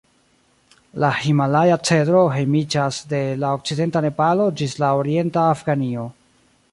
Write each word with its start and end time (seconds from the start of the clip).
La 1.03 1.09
himalaja-cedro 1.25 2.23
hejmiĝas 2.37 3.01
de 3.13 3.21
la 3.43 3.53
okcidenta 3.59 4.03
Nepalo 4.09 4.51
ĝis 4.63 4.77
la 4.85 4.93
orienta 5.03 5.45
Afganio. 5.55 6.09